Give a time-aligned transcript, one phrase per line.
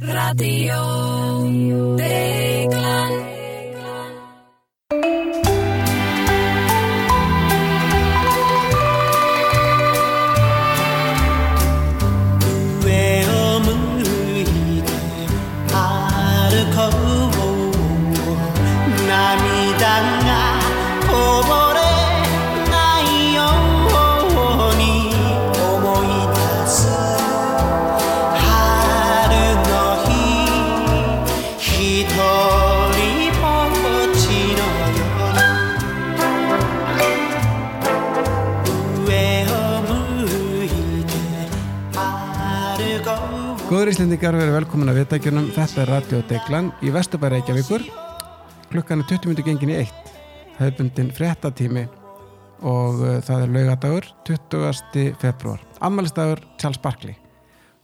[0.00, 1.23] Radio.
[46.44, 47.82] Er Deglan í Vesturbæri Reykjavíkur.
[48.68, 50.10] Klukkan er 20 minnur gengin í eitt.
[50.58, 51.86] Hefðbundin fréttatími
[52.60, 55.14] og uh, það er laugadagur 20.
[55.20, 57.16] februar Ammalistagur Charles Barkley.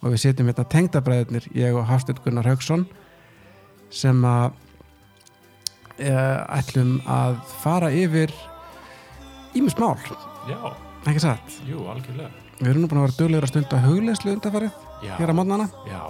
[0.05, 2.85] Og við setjum hérna tengdabræðurnir ég og Hafstur Gunnar Haugsson
[3.89, 4.53] sem að
[6.05, 8.35] uh, ætlum að fara yfir
[9.57, 9.97] ímismál,
[10.49, 10.61] Já,
[11.07, 11.61] ekki satt?
[11.65, 12.29] Jú, algjörlega.
[12.61, 15.73] Við erum nú búin að vera duglegur að stunda hugleyslu undarfarið Já, hér á mótnana
[15.89, 16.01] já.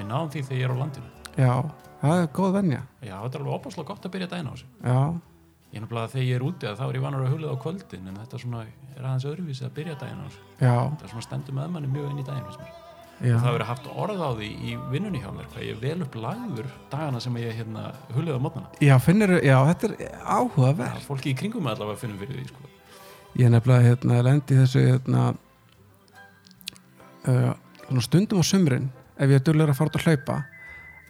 [0.00, 1.52] Við náðum því þegar ég er á landinu Já,
[2.02, 2.82] það er góð venja.
[3.00, 4.70] Já, þetta er alveg opaslega gott að byrja daginn á þessu.
[4.82, 5.00] Já,
[5.70, 7.62] Ég er að þegar ég er úti að þá er ég vanur að hulið á
[7.62, 10.40] kvöldin en þetta svona er aðeins öðruvísi að byrja daginn á þessu.
[10.58, 12.72] Já, Þetta er svona stendur með manni mjög inn í mér.
[13.20, 13.36] já.
[13.36, 16.14] Það verið haft orð á því í vinnunni hjá mér hvað ég er vel upp
[16.24, 17.82] lagður dagana sem ég hérna
[18.16, 22.18] hulið á mótnana Já, finnur, já, þetta er áhugaverð Fólki í kringum mig allavega finnum
[22.18, 22.70] fyrir því sko.
[23.36, 25.26] Ég er nefnilega, hérna, lendi þessu hérna
[27.28, 27.52] uh,
[28.00, 28.88] stundum á sumrin
[29.20, 30.40] ef ég er duglegur að fara út að hlaupa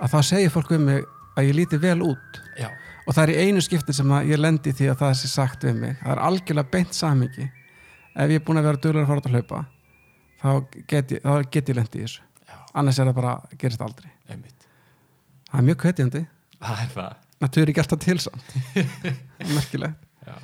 [0.01, 1.05] að þá segir fólk við mig
[1.39, 2.41] að ég líti vel út.
[2.59, 2.69] Já,
[3.07, 5.79] og það er í einu skipti sem ég lendi því að það sé sagt við
[5.85, 5.99] mig.
[6.01, 9.31] Það er algjörlega beint samingi ef ég er búin að vera duglegur að fara út
[9.31, 9.63] að hlaupa
[10.41, 12.27] þá get ég, þá get ég lendi í þessu.
[12.49, 14.11] Já, annars er það bara, gerist aldrei.
[14.31, 14.69] Einmitt.
[15.51, 16.23] Það er mjög kvetjandi,
[16.61, 17.13] Það er það.
[17.41, 18.57] Það er ekki alltaf til samt.
[19.57, 20.09] Merkilegt.
[20.27, 20.35] Já,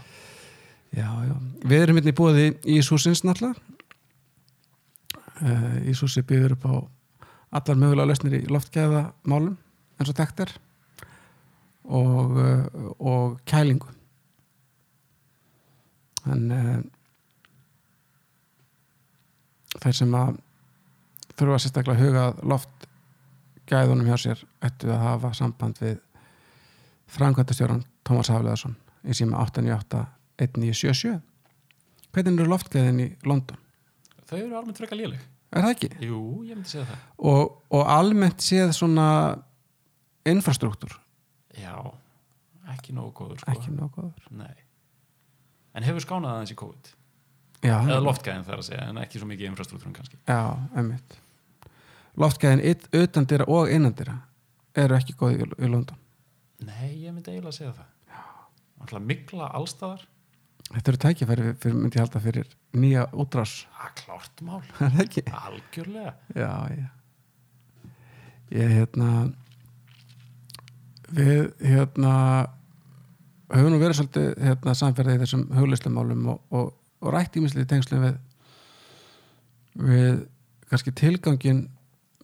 [0.97, 1.35] Já, já.
[1.69, 3.61] Við erum hérna í búið í Ísúsins náttúrulega.
[5.36, 6.75] Uh, Ísúsi býður upp á
[7.56, 9.56] allar mögulega lausnir í loftgæða málum
[9.96, 10.52] eins og þekkt er
[11.86, 13.92] og, uh, og kælingu.
[16.27, 16.80] En uh,
[19.83, 20.40] þeir sem að
[21.36, 22.24] þurfa sérstaklega að huga
[22.55, 26.00] loftgæðunum hjá sér ættu að hafa samband við
[27.17, 30.02] framkvæmtastjóran Tómas Hafleðarsson í síma 898
[30.42, 31.20] 1977
[32.12, 33.61] hvernig eru loftgæðin í London?
[34.27, 35.23] þau eru almennt frekar léleg
[35.56, 35.89] Er það ekki?
[36.05, 37.05] Jú, ég myndi segja það.
[37.33, 39.06] Og, og almennt séð svona
[40.28, 40.92] infrastruktúr?
[41.56, 41.74] Já,
[42.74, 43.52] ekki nógu góður sko.
[43.55, 44.55] ekki nokkuður Nei.
[45.77, 46.90] En hefur skánað aðeins í COVID?
[47.67, 50.18] Já, Eða loftgæðin þar að segja, en ekki svo mikið infrastruktúrum kannski.
[50.28, 50.40] Já,
[50.77, 51.17] emmitt
[52.17, 54.14] Loftgæðin yt- utan dyra og innan dyra
[54.77, 55.96] eru ekki góð í, London.
[56.64, 57.90] Nei, ég myndi eiginlega að segja það.
[58.80, 60.05] Alltaf mikla allstaðar
[60.67, 63.55] Þetta eru tækifæri fyrir, myndi ég halda fyrir nýja útrás.
[63.77, 65.25] Það er klárt mál, Er það ekki?
[65.41, 66.15] algjörlega.
[66.35, 66.89] Já, já.
[68.57, 69.11] Ég hérna
[71.17, 72.13] við hérna
[73.53, 76.73] höfum nú verið svolítið hérna, samferðið í þessum huglistumálum og, og,
[77.03, 78.17] og rætt ímislið í tengslum við
[79.77, 80.23] við
[80.71, 81.67] kannski tilgangin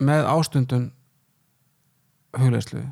[0.02, 0.88] með ástundun
[2.38, 2.82] huglislu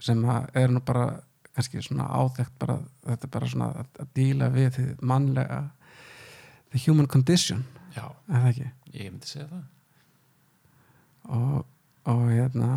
[0.00, 1.20] sem að er nú bara
[1.56, 5.60] kannski svona áþekkt bara, þetta er bara svona að, að díla við því mannlega
[6.70, 8.06] the human condition, Já,
[8.94, 9.64] ég myndi segja það.
[11.30, 11.64] Og,
[12.10, 12.68] og hérna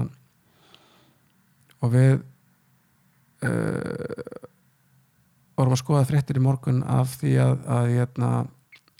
[1.83, 2.15] og við
[3.45, 4.39] uh,
[5.57, 8.31] vorum að skoða fréttir í morgun af því að, að hérna,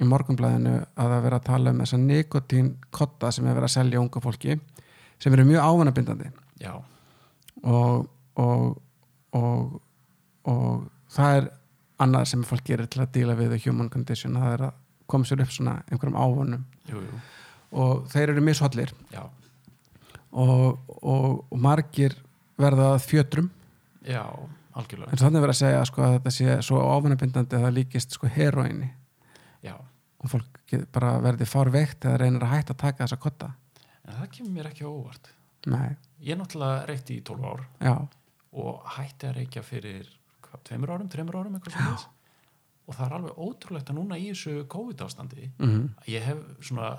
[0.02, 3.76] í morgunblæðinu að það vera að tala um þessa nikotín kotta sem er verið að
[3.78, 4.58] selja unga fólki
[5.22, 6.32] sem eru mjög ávanabindandi.
[7.64, 8.08] Og,
[8.42, 8.66] og,
[9.38, 9.78] og,
[10.50, 11.52] og það er
[12.04, 14.82] annað sem fólk gerir til að díla við the human condition, það er að
[15.14, 17.22] koma sér upp svona einhverjum ávanum jú, jú,
[17.84, 18.94] og þeir eru mishollir.
[19.14, 19.24] Já.
[20.34, 22.16] Og, og, og margir
[22.58, 23.50] verða að fjötrum.
[24.08, 24.24] Já,
[24.74, 25.12] algjörlega.
[25.14, 28.18] En þannig er verið að segja sko, að þetta sé svo ávanabindandi að það líkist
[28.18, 28.90] sko, heroinni
[29.64, 33.52] Já, og fólk bara verði fárveikt eða reynir að hætta að taka þessa kotta.
[34.04, 35.30] En það kemur mér ekki á óvart.
[35.70, 35.94] Nei,
[36.24, 37.62] Ég er náttúrulega reykti í 12 ár.
[37.84, 37.94] Já,
[38.54, 40.10] og hætti að reykja fyrir
[40.44, 41.58] hvað, tveimur árum, tveimur árum
[42.84, 46.90] og það er alveg ótrúlegt að núna í þessu COVID ástandi mm ég hef svona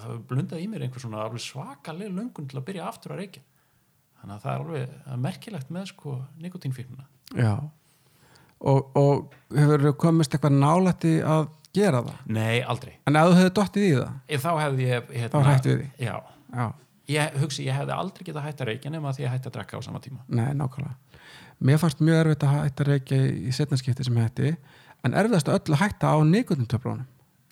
[0.00, 3.22] það hefur blundað í mér einhver svona alveg svakaleg löngun til að byrja aftur að
[3.24, 3.44] reykja.
[4.20, 7.06] Þannig að það er alveg er merkilegt með sko nikotínfíknuna
[7.36, 7.54] já.
[8.60, 12.18] Og, og hefur komist eitthvað nálætti að gera það?
[12.36, 12.92] Nei, aldrei.
[13.08, 14.18] En ef þú hefur dottið í það?
[14.44, 16.16] Þá hefði ég þá hérna, hættu við því Já,
[16.52, 16.66] já,
[17.10, 19.80] ég hugsi, ég hefði aldrei getað hætt að reykja nema því að hætti að drekka
[19.80, 20.94] á sama tíma Nei, nákvæmlega.
[21.60, 24.52] Mér fannst mjög erfitt að hætta að reykja í setnarskipti sem hætti,
[25.04, 27.08] en erfiðast öll að hætta á nikotintöflunum.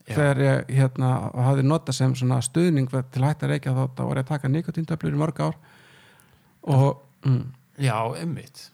[0.09, 0.15] Já.
[0.15, 4.25] Þegar ég hérna, hafði notað sem stuðning til að hætta að reykja þá, var ég
[4.25, 5.59] að taka nikotintöflur í mörg ár
[6.65, 7.45] og mm,
[7.79, 8.71] Já, ummitt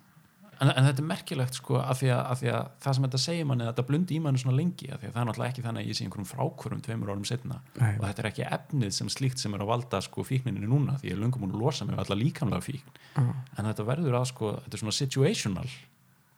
[0.61, 3.21] en, en þetta er merkilegt sko af því, að, af því að það sem þetta
[3.25, 5.65] segir manni þetta blundi í manni svona lengi af því að það er náttúrulega ekki
[5.67, 7.95] þannig að ég sé einhverjum frákvörum tveimur árum setna Nei.
[7.95, 11.11] og þetta er ekki efnið sem slíkt sem er að valda sko fíkninni núna því
[11.11, 13.25] ég er löngum múin að losa mig við alla líkamlega fíkn Já.
[13.25, 15.75] en þetta verður að sko, þetta er svona situational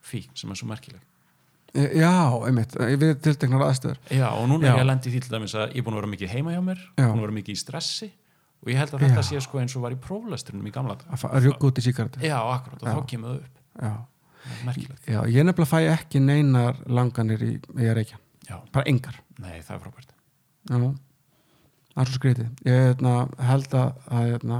[0.06, 1.04] fíkn sem er svo merkileg
[1.76, 2.12] já,
[2.46, 3.98] einmitt, við tilteknar aðstöður.
[4.08, 4.70] Já, og núna Já.
[4.70, 6.54] er ég að lendi því til dæmis að ég er búin að vera mikið heima
[6.54, 8.08] hjá mér búin að vera mikið í stressi
[8.62, 9.28] og ég held að þetta Já.
[9.28, 10.96] sé sko eins og var í próflesturinnum í gamla
[11.42, 12.22] rjúka út í síkartu.
[12.24, 12.94] Já, akkurat, og Já.
[12.96, 13.55] þá kemur það upp
[14.66, 18.06] merkilegt já, ég nefnilega fæ ekki neinar langanir í, í.
[18.46, 19.18] Já, Bara engar.
[19.42, 20.12] nei, það er frábært
[21.96, 22.48] það er svo skrítið.
[22.68, 23.14] Ég hérna,
[23.48, 24.58] held að, hérna,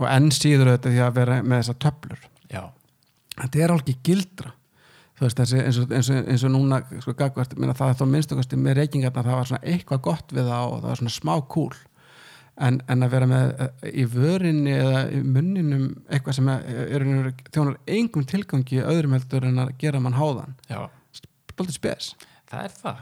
[0.00, 2.24] og enn síður þetta því að vera með þessar töflur.
[2.52, 2.64] Já,
[3.32, 4.50] Þetta er alveg gildra.
[5.22, 8.08] Veist, þessi, eins, og, eins, og, eins og núna, sko, gagvart, minna, það er þó
[8.10, 11.32] minnstukasti með reykingarna, það var svona eitthvað gott við það og það var svona smá
[11.54, 11.76] kúl.
[12.60, 17.04] En, en að vera með eh, í vörinni eða í munninum eitthvað sem er, er,
[17.06, 20.52] er þjónar engum tilgangi öðrum heldur en að gera mann háðan.
[21.56, 22.10] Baldið spes.
[22.50, 23.00] það er það.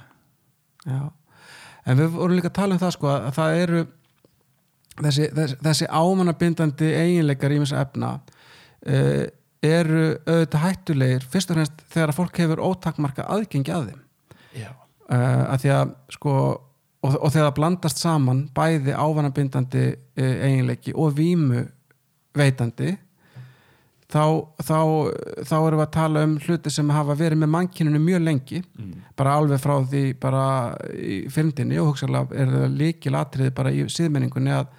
[0.86, 1.00] Já,
[1.84, 3.82] en við vorum líka að tala um það sko að það eru
[5.00, 9.26] þessi, þessi, þessi ámannabindandi eiginleikar í mjög efna uh,
[9.66, 14.02] eru auðvitað hættulegir fyrst og fremst þegar að fólk hefur ótakmarka aðgengi að þeim.
[15.10, 16.34] Uh, að því að sko
[17.00, 21.64] og, og þegar það blandast saman bæði ámannabindandi uh, eiginleiki og vímu
[22.36, 22.94] veitandi
[24.10, 24.24] þá,
[24.62, 24.78] þá,
[25.46, 28.92] þá erum við að tala um hluti sem hafa verið með mannkyninu mjög lengi mm.
[29.18, 30.44] bara alveg frá því bara
[30.94, 34.70] í fyrndinni og hugsaðlega er það líkil atriði bara í síðmenningunni að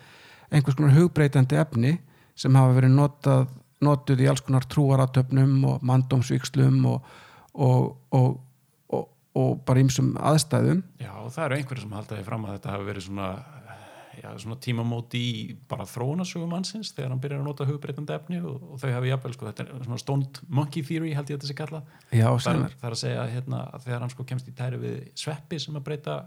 [0.52, 1.98] einhvers konar hugbreytandi efni
[2.38, 3.50] sem hafa verið notað,
[3.84, 7.12] notuð í alls konar trúaratöfnum og mandómsvíkslum og,
[7.54, 8.40] og, og,
[9.38, 10.84] og, bara ímsum aðstæðum.
[11.02, 13.32] Já, og það eru einhverjir sem haldaði fram að þetta hafi verið svona
[14.20, 18.66] já, svona tímamóti í bara þróunasögum mannsins þegar hann byrjar að nota hugbreytandi efni og,
[18.74, 21.52] og þau hafi jafnvel, sko, þetta er svona stoned monkey theory held ég að þetta
[21.52, 24.56] sé kalla Já, það, það er að segja hérna, að þegar hann sko kemst í
[24.58, 26.20] tæri við sveppi sem að breyta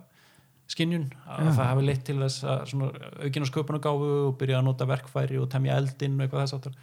[0.74, 4.88] skinjun, að það hafi leitt til þess að svona aukina sköpunagáfu og byrja að nota
[4.88, 6.78] verkfæri og temja eldinn og eitthvað þess aftur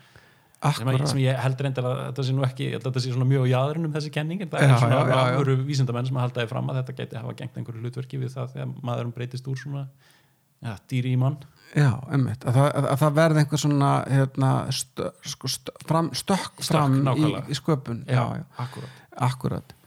[0.61, 1.03] akkurat.
[1.09, 3.95] Sem ég held reyndar að þetta sé nú ekki þetta sé svona mjög á jaðrinum
[3.95, 5.37] þessi kenning en það Já, er svona já, já, já.
[5.39, 8.53] alvöru vísindamenn sem að haldaði fram að þetta geti hafa gengt einhverju hlutverki við það
[8.55, 9.83] þegar maðurum breytist úr svona
[10.61, 11.39] ja, dýri í mann.
[11.71, 16.65] Já, emmitt, að, að, að það verði einhver svona hérna, stö, sko, stö, fram, stökk
[16.67, 18.01] fram í, í sköpun.
[18.11, 18.43] Já, já.
[18.59, 18.97] akkurat.
[19.29, 19.77] Akkurat.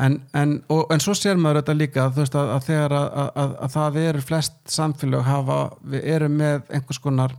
[0.00, 3.08] En, en, og, en svo sér maður þetta líka veist að, að þegar að,
[3.42, 5.60] að, að það eru flest samfélög hafa
[5.92, 7.34] við erum með einhvers konar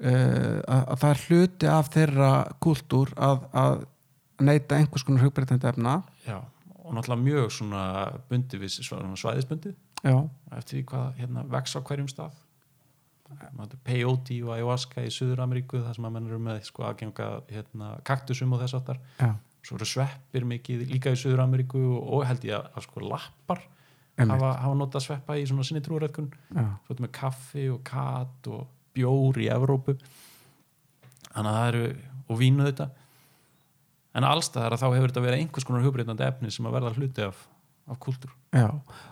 [0.00, 2.30] að, að það er hluti af þeirra
[2.62, 3.82] kúltúr að, að
[4.40, 6.00] neyta einhvers konar hugbreytandi efna.
[6.24, 6.38] Já,
[6.80, 7.82] og náttúrulega mjög svona
[8.30, 9.74] bundi við svona svæðisbundi
[10.56, 12.38] eftir hvað hérna, vex á hverjum stað.
[13.86, 18.56] Peyote og ayahuasca í Suður-Ameríku þar sem að menn eru með sko, aðgenga hérna, kaktusum
[18.56, 18.80] og þess
[19.20, 19.28] já,
[19.62, 23.62] svo eru sveppir mikið líka í Suður-Ameríku og held ég að, að sko lappar
[24.18, 28.50] hafa, hafa notað sveppa í svona sinni trúrætkun já, svo ertu með kaffi og kat
[28.50, 28.66] og
[28.96, 29.96] bjór í Evrópu.
[31.30, 31.84] Þannig að það eru
[32.30, 32.88] og vínu þetta
[34.16, 37.26] en allstaðar að þá hefur þetta verið einhvers konar hugbreytandi efni sem að verða hluti
[37.26, 37.44] af,
[37.90, 38.68] af kultúr já.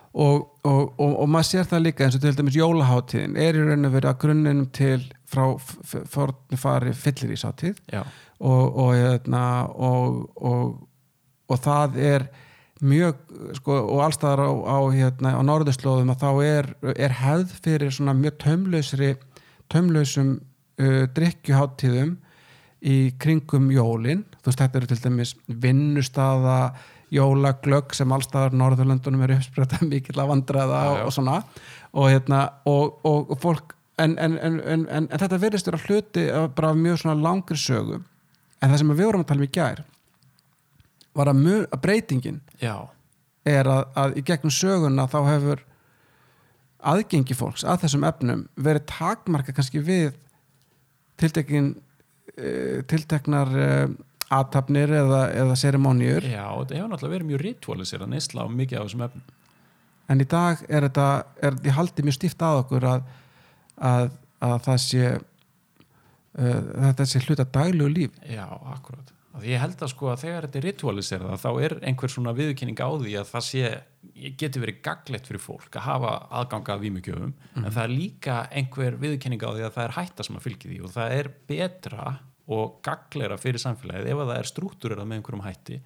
[0.09, 3.63] Og, og, og, og maður sér það líka eins og til dæmis jólaháttíðin er í
[3.63, 5.43] raun og verið að grunninum til frá
[6.09, 10.71] forni fari fyllir í sátíð já, og, og, hérna, og, og,
[11.47, 12.29] og það er
[12.79, 13.19] mjög
[13.59, 18.15] sko, og allstaðar á, á, hérna, á norðurslóðum að þá er, er hefð fyrir svona
[18.17, 19.13] mjög tömlausri
[19.71, 22.15] tömlausum uh, drikkjuháttíðum
[22.79, 24.23] í kringum jólin.
[24.39, 26.59] Þú veist þetta eru til dæmis vinnustaða
[27.13, 31.41] jólaglögg sem allstaðar Norðurlöndunum er uppspretta mikill að vandræða Já, og, og svona.
[31.91, 36.27] Og, hérna, og, og, fólk en, en, en, en, en, en þetta verðist vera hluti
[36.55, 38.03] bara af mjög svona langri sögu.
[38.59, 39.81] En það sem við vorum að tala um í gær
[41.17, 42.75] var að, mjög, að breytingin já,
[43.47, 45.63] er að, að í gegnum söguna þá hefur
[46.79, 50.13] aðgengi fólks að þessum efnum verið takmarka kannski við
[51.19, 53.89] tiltekin uh, tilteknar uh,
[54.29, 58.79] aðtapnir eða, eða serimóniur já, þetta hefur náttúrulega verið mjög ritualisir að neysla á mikið
[58.79, 59.35] af þessum efnum.
[60.09, 61.07] En í dag er þetta
[61.45, 63.07] er því haldið mjög stíft að okkur að,
[63.89, 64.11] að,
[64.45, 68.45] að það sé uh, þetta sé hluta daglegu líf já,
[68.75, 69.13] akkurat,
[69.47, 72.89] ég held að sko að þegar þetta er ritualiserað þá er einhver svona viðurkenning á
[72.89, 73.73] því að það sé,
[74.41, 78.97] getur verið gaglegt fyrir fólk að hafa aðganga að vímugjöfum en það er líka einhver
[79.01, 82.09] viðurkenning á því að það er hætta sem að fylgi því og það er betra
[82.49, 85.79] og gagleira fyrir samfélagið ef að það er struktúrerað með einhverjum hætti.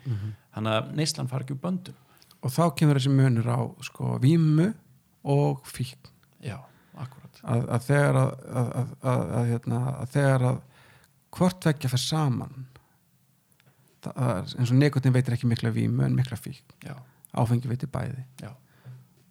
[0.55, 1.97] Þannig að neyslan fara ekki úr böndum.
[2.43, 4.69] Og þá kemur þessi munur á sko vímu
[5.33, 6.11] og fíkn.
[6.43, 6.57] Já,
[6.95, 7.41] akkurat.
[7.43, 8.31] Að, að þegar að,
[8.61, 10.61] að, að, að, að, hérna, að þegar að
[11.33, 12.65] hvort vekja fyrir saman
[14.05, 16.75] það eins og nekotin veitir ekki mikla vímu en mikla fíkn.
[16.85, 16.97] Já,
[17.39, 18.25] áfengi veitir bæði.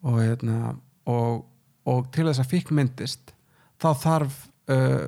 [0.03, 0.73] Og, hérna,
[1.09, 1.45] og,
[1.89, 3.33] og til þess að fíkn myndist
[3.81, 5.07] þá þarf uh,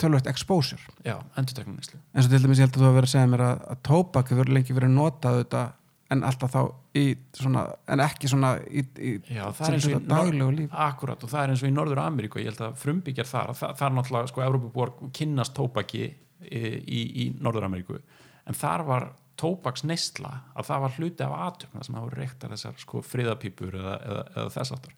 [0.00, 0.82] tölvöld exposure.
[2.14, 3.84] Eins og til dæmis ég held að þú hafa verið að segja mér að, að
[3.90, 5.66] tóbak hefur lengi verið notað þetta
[6.10, 6.62] en alltaf þá
[6.98, 7.04] í
[7.38, 10.72] svona en ekki svona í, í Já, er daglegu líf.
[10.86, 13.84] Akkurat, og það er eins og í Norður Ameríku ég held að frumbyggjar þar, það
[13.86, 16.10] er náttúrulega sko, Evrópubúar kynnast tóbaki í,
[16.50, 18.00] í, í Norður Ameríku
[18.50, 22.80] en þar var tóbaks neysla að það var hluti af aðtökna sem hafa reyktar þessar
[22.82, 24.96] sko, friðapípur eða, eða, eða þess aftur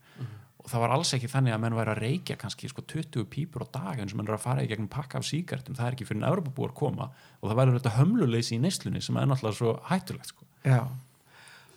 [0.62, 3.64] og það var alls ekki þannig að menn væri að reykja kannski sko, 20 pípur
[3.66, 5.96] á dag eins og menn er að fara í gegnum pakka af síkartum, það er
[5.96, 7.08] ekki fyrir en Evrópubúar koma
[7.40, 10.46] og það væri þetta hömluleysi í neyslunni sem er náttúrulega svo hættulegt sko.
[10.62, 10.86] Já.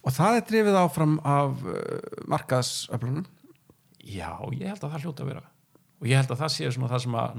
[0.06, 1.82] og það er drifið áfram af uh,
[2.30, 3.26] markaðsöflunum
[4.06, 5.46] Já, ég held að það hljóta að vera
[6.02, 7.36] og ég held að það sé svona það sem að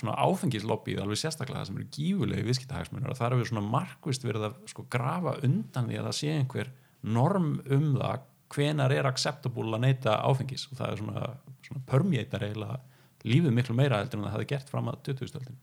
[0.00, 4.24] svona áfengislobbyð alveg sérstaklega það sem eru gífulegi viðskiptahagsmunir og það er við svona markvist
[4.24, 6.72] verið að sko grafa undan því að það sé einhver
[7.18, 11.24] norm um það hvenar er acceptable að neyta áfengis og það er svona,
[11.66, 12.80] svona permeatar eiginlega
[13.28, 15.58] lífið miklu meira heldur en það hefði gert fram að 2000-öldin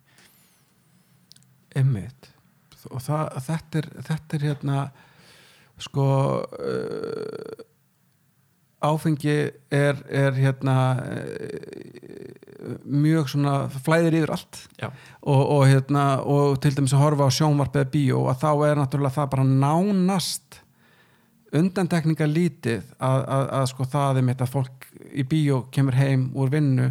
[1.75, 2.29] Einmitt.
[2.91, 4.81] og það, þetta, er, þetta er hérna
[5.81, 6.05] sko
[6.45, 7.65] uh,
[8.84, 9.36] áfengi
[9.72, 14.62] er, er hérna uh, mjög svona flæðir yfir allt.
[15.22, 18.82] Og, og, hérna, og til dæmis að horfa á sjónvarp eða bíó og þá er
[18.82, 20.62] náttúrulega það bara nánast
[21.55, 26.29] undantekninga lítið að, að, að sko það er mitt að fólk í bíó kemur heim
[26.36, 26.89] úr vinnu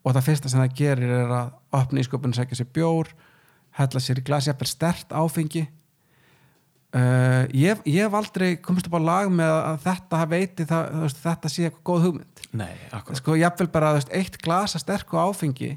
[0.00, 3.12] og það fyrsta sem það gerir er að opna í sköpunum segja sér bjór
[3.78, 5.66] hella sér í glasi, jafnvel stert áfengi
[6.96, 11.20] uh, ég, ég hef aldrei komist upp á lag með að þetta veiti það, veist,
[11.24, 12.42] þetta sé eitthvað góð hugmynd.
[12.60, 12.72] Nei,
[13.20, 15.70] sko jafnvel bara þú veist, eitt glasa sterku áfengi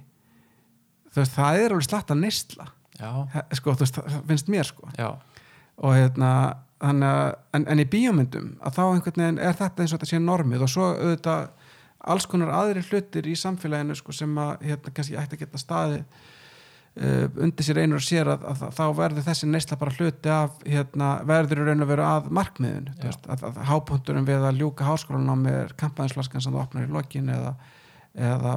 [1.14, 2.22] þú veist, það er alveg slatt að
[3.34, 4.90] He- sko, það finnst mér sko.
[5.84, 6.32] Og hérna
[7.06, 10.20] að, en, en í bíómyndum að þá einhvern veginn er þetta eins og þetta sé
[10.22, 11.48] normið og svo auðvitað
[12.14, 16.02] alls konar aðri hlutir í samfélaginu sko, sem að hérna kannski ætti að geta staði
[16.04, 16.32] uh,
[16.94, 21.08] undir sér einur og sér að, að, þá verður þessi neysla bara hluti af hérna,
[21.26, 23.08] verður í raun að markmiðinu þú Já.
[23.08, 27.32] veist, að, að hápunkturinn við að ljúka háskólanum er kampaðinsflaskan sem þú opnar í lokin
[27.34, 27.56] eða,
[28.14, 28.54] eða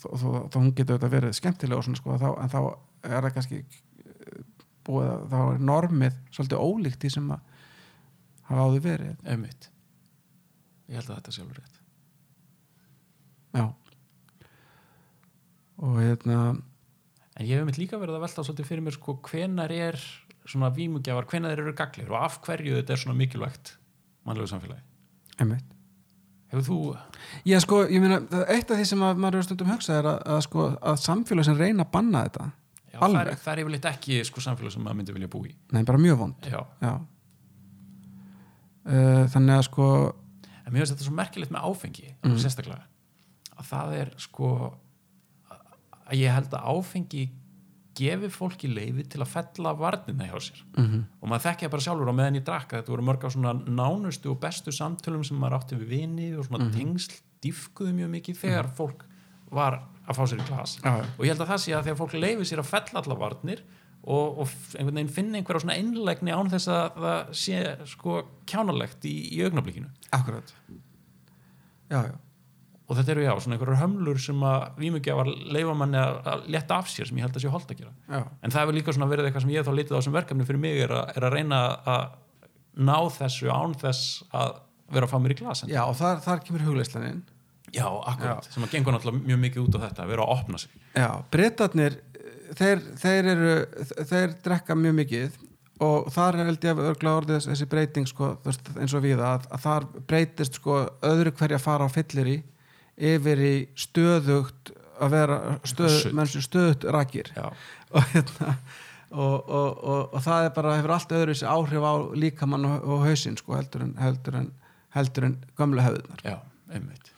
[0.00, 4.40] þó hún getur auðvitað verið skemmtilega svona sko, þá, en þá er það kannski eh,
[4.88, 7.46] búið að þá er normið svolítið ólíkt því sem að
[8.48, 9.22] hafa áður verið.
[9.28, 9.70] Einmitt.
[10.88, 11.80] Ég held að þetta alveg rétt.
[13.52, 13.64] Já.
[15.82, 16.40] Og hérna
[17.42, 19.96] En ég hef mitt líka verið að velta svolítið fyrir mér sko hvenar er
[20.46, 23.72] svona vímugjafar, hvenar þeir eru gaglir og af hverju þetta er svona mikilvægt
[24.28, 24.82] mannlegu samfélagi.
[25.42, 25.68] einmitt
[26.52, 26.78] Hefur þú,
[27.48, 28.18] Já, sko, ég meina,
[28.52, 31.46] eitt af því sem að maður er stundum hugsa er að, að, sko, að samfélag
[31.48, 32.48] sem reyna að banna þetta
[32.92, 35.54] já, það er, það er yfirleitt ekki sko samfélag sem maður myndi vilja búa í.
[35.72, 36.92] nei, bara mjög vond Já, já.
[38.82, 39.86] Uh, þannig að sko
[40.66, 42.36] en mér finnst þetta svo merkilegt með áfengi, Mhm.
[42.42, 42.82] sérstaklega,
[43.56, 44.48] að það er sko,
[46.12, 47.24] að ég held að áfengi
[47.96, 50.62] gefi fólki leiði til að fella varnina hjá sér.
[50.76, 53.52] mm og maður þekkja bara sjálfur á meðan ég drakka þetta voru mörg af svona
[53.52, 58.40] nánustu og bestu samtölum sem maður átti við vini og svona tengsl dýfkuðu mjög mikið
[58.40, 59.04] þegar fólk
[59.52, 60.78] var að fá sér í glas.
[60.82, 61.04] Já.
[61.04, 63.62] og ég held að það sé að þegar fólk leifir sér að fella alla varnir
[64.02, 67.60] og, og einhvern veginn finna einhverja svona einlegni án þess að það sé
[67.92, 68.16] sko
[68.50, 69.92] kjánalegt í, í augnablikinu.
[70.10, 70.54] Akkurat.
[71.92, 72.14] Já, já,
[72.92, 76.90] og þetta eru já, svona einhverjar hömlur sem að vímugjafar leifa manni að, leta af
[76.92, 77.92] sér sem ég held að sé holdt að gera.
[78.12, 78.20] Já.
[78.42, 80.46] en það hefur líka svona verið eitthvað sem ég hef þá litið á sem verkefni
[80.48, 81.60] fyrir mig er að, er að reyna
[81.96, 82.04] að
[82.88, 84.54] ná þessu án þess að
[84.92, 87.22] vera að fá mér í glasen já og þar, þar kemur hugleislaninn
[87.72, 90.58] Já, akkurat, sem að gengur náttúrulega mjög mikið út á þetta að vera að opna
[90.60, 90.72] sig.
[90.92, 91.94] Já, breytarnir
[92.58, 93.52] þeir, þeir eru,
[94.10, 95.38] þeir drekka mjög mikið
[95.86, 98.28] og þar er held ég að örgla orðið þess- þessi breyting sko,
[98.76, 100.76] eins og við að, að þar breytist sko
[101.08, 102.36] öðru hverja fara á fyllir í
[102.96, 104.72] yfir í stöðugt
[105.02, 107.32] að vera stöð, stöðugt rakir.
[107.92, 108.56] Og hérna
[109.12, 109.84] og, og,
[110.14, 113.86] og, það er bara, hefur allt öðru þessi áhrif á líkamann og, hausinn sko, heldur
[113.86, 114.48] en, heldur en,
[114.96, 116.36] heldur en gömlu hefðunar já,
[116.72, 117.12] einmitt.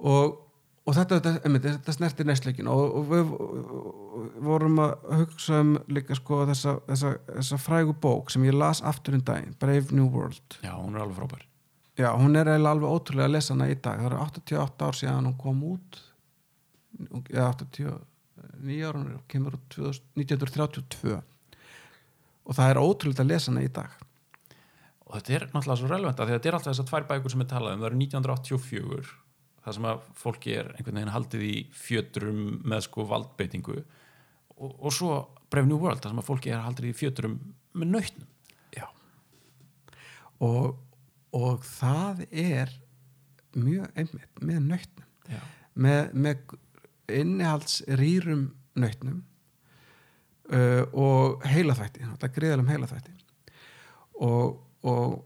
[0.00, 0.36] Og,
[0.84, 3.34] og þetta, þetta, þetta snerti næstleikin og, og við
[4.44, 9.16] vorum að hugsa um líka sko þessa, þessa, þessa frægu bók sem ég las aftur
[9.16, 10.60] um daginn, Brave New World.
[10.60, 11.49] Já, hún er alveg frábær
[11.98, 13.98] já, hún er eiginlega alveg ótrúlega að lesa hana í dag.
[14.02, 16.02] Það eru 88 ár síðan hún kom út.
[17.30, 21.18] Eða 89 ára hún kemur 2000 1932
[22.50, 23.96] og það er ótrúlega að lesa hana í dag.
[25.06, 27.50] Og þetta er náttúrulega svo relevant að þetta er alltaf þessar tvær bækur sem við
[27.50, 29.18] talaðum, það eru 1984
[29.64, 33.80] það sem að fólki er einhvern veginn haldið í fjöturum með sko valdbeitingu.
[34.56, 35.16] Og, og svo
[35.52, 37.36] Brave New World, það sem að fólki er haldið í fjöturum
[37.76, 38.30] með nautnum.
[38.76, 38.86] Já.
[40.46, 40.78] Og,
[41.36, 42.72] og það er
[43.54, 45.06] mjög einmitt með nautnum.
[45.30, 45.40] Já.
[45.74, 46.56] með, með
[47.20, 49.20] innihaldsrýrum nautnum
[50.50, 51.44] uh, og
[52.26, 53.14] er greiðalum heilaþætti.
[54.20, 55.24] Og og,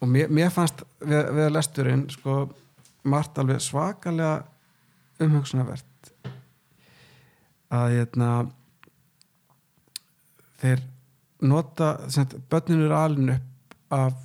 [0.00, 2.40] og mér, mér fannst við, við lesturinn sko
[3.08, 4.44] margt alveg svakalega
[5.22, 6.12] umhugsunarvert.
[7.74, 8.30] Að hérna
[10.62, 10.84] þeir
[11.44, 11.96] nota
[12.86, 14.24] eru alin upp af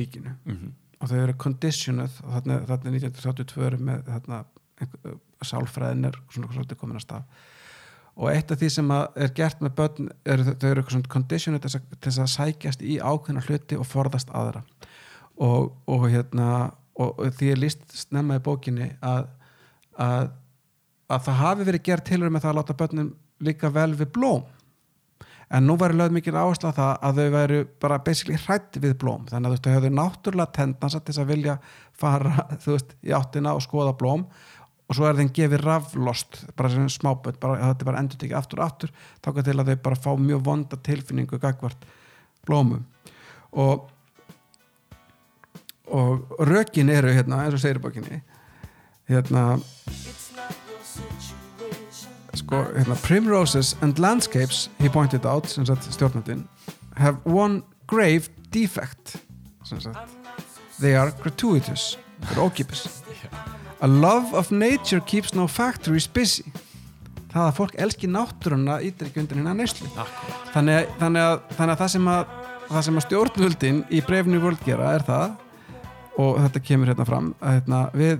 [0.00, 0.34] ríkinu.
[0.44, 0.72] Mm -hmm.
[1.00, 4.44] og þau eru conditioned og þarna, þarna er 1932 eru með þarna,
[4.80, 7.22] einhver, sálfræðin er svona svolítið komin að stað.
[8.16, 11.80] Og eitt af því sem er gert með börn er þau eru svona conditioned til
[12.00, 14.62] þess að sækjast í ákveðna hluti og forðast aðra.
[15.36, 19.26] Og, og hérna og, og því er líst snemma í bókinni að,
[19.98, 20.30] að,
[21.10, 23.10] að það hafi verið gert tilur með það að láta börnum
[23.44, 24.44] líka vel við blóm
[25.54, 28.96] en nú væri lögð mikil áherslu að það að þau væri bara basically hrætt við
[29.00, 29.28] blóm.
[29.30, 31.54] Þannig að þau höfðu náttúrulega tendans til að vilja
[31.94, 32.34] fara
[32.64, 34.26] þú veist í áttina og skoða blóm.
[34.84, 38.36] Og svo er þeim gefið raflost bara sem smáböld, bara, þetta er bara endur tekið
[38.36, 38.90] aftur og aftur,
[39.24, 41.86] taka til að þau bara fá mjög vonda tilfinningu gagvart
[42.44, 42.84] blómum.
[43.54, 43.90] Og
[45.94, 48.22] og rökin eru hérna eins og segir bókinni
[49.08, 49.58] hérna
[52.44, 56.46] sko, hérna Primroses and Landscapes he pointed out, sem sagt stjórnandinn
[56.96, 59.18] have one grave defect
[59.64, 59.98] sem sagt.
[60.80, 62.86] They are gratuitous, þeir eru ókipis
[63.84, 66.44] a love of nature keeps no factories busy.
[67.34, 69.88] Það að fólk elski náttúruna ítir ekki undir hérna neyslu.
[70.54, 72.22] Þannig, þannig, að, þannig að það sem að
[72.64, 75.34] það sem að stjórnvöldin í breyfni völd gera er það
[76.22, 78.14] og þetta kemur hérna fram að hérna, við,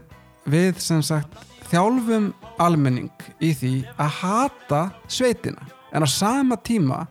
[0.53, 1.39] við sem sagt
[1.75, 2.29] þjálfum
[2.63, 3.11] almenning
[3.43, 5.65] í því að hata sveitina.
[5.95, 7.05] En á sama tíma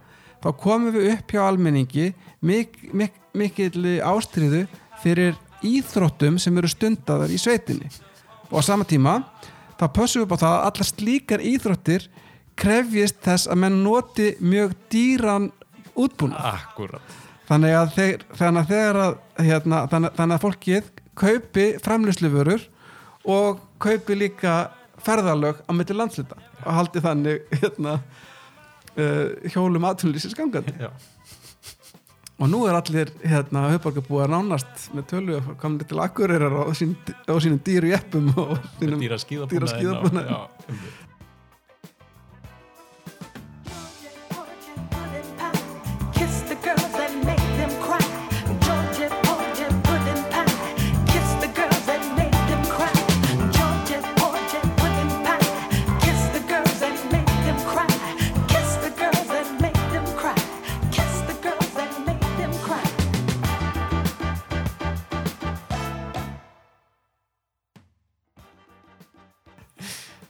[0.43, 2.11] þá komum við upp hjá almenningi
[2.43, 3.73] mik, mik, mikil
[4.03, 4.63] ástriðu
[5.03, 7.91] fyrir íþróttum sem eru stundaðar í sveitinni.
[8.51, 9.19] Og á sama tíma
[9.79, 12.07] þá pössum við upp á það að allar slíkar íþróttir
[12.59, 15.51] krefjist þess að menn noti mjög dýran
[15.99, 17.19] útbúna Akkurat.
[17.49, 22.69] Þannig að, þeir, þannig að þegar að hérna, þannig, þannig að fólkið kaupi framlýsluförur
[23.23, 24.55] og kaupi líka
[25.03, 27.97] ferðalög á milli landsluta og haldi þannig hérna,
[28.95, 30.75] uh, hjólum aðtunlýsins gangandi.
[30.79, 30.91] Já.
[32.43, 36.95] og nú er allir hérna, höfborgarbúar nánast með tölu að koma til akkurirar á, sín,
[37.29, 40.39] á sínum dýru jeppum og sínum Dýra skíðabúnaði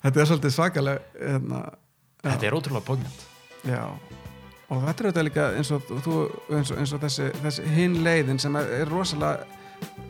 [0.04, 1.64] þetta er svolítið svakaleg hérna.
[2.24, 3.26] Þetta er ótrúlega pognant
[3.64, 3.84] Já,
[4.68, 6.16] og þetta er auðvitað líka eins og, þú,
[6.52, 9.48] eins og, eins og þessi, þessi hinn leiðin sem er, rosalega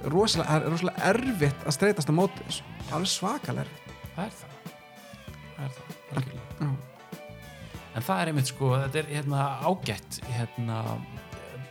[0.09, 3.93] rosalega, er rosalega erfitt að streytast á móti þessu, alveg svakalega erfitt.
[4.13, 4.57] Það er það.
[5.53, 6.71] Það er það, algjörlega.
[7.93, 10.77] En það er einmitt sko, þetta er hérna ágætt hérna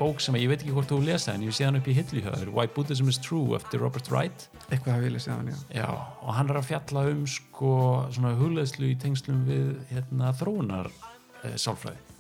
[0.03, 2.53] bók sem ég veit ekki hvort þú lesa en ég sé hann upp í hillihjöður
[2.57, 4.49] Why Buddhism is True eftir Robert Wright.
[4.69, 5.59] Eitthvað hafði viljað séðan, já.
[5.83, 5.91] Já,
[6.23, 7.75] og hann er að fjalla um sko
[8.15, 12.13] svona hugleðslu í tengslum við hérna þróunar e, sálfræði